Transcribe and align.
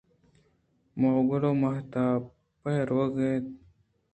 -ماھگُل 0.97 1.43
ءُ 1.49 1.59
مھتاپ 1.61 2.23
روگ 2.91 3.15
ءَ 3.25 3.27
اِت 3.33 3.45
اَنت۔ 3.45 3.57